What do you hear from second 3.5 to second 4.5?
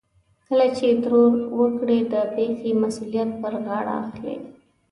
غاړه اخلي.